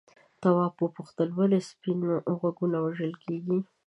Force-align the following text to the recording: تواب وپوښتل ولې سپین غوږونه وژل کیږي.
تواب 0.41 0.73
وپوښتل 0.79 1.29
ولې 1.33 1.59
سپین 1.69 1.99
غوږونه 2.37 2.77
وژل 2.85 3.13
کیږي. 3.23 3.59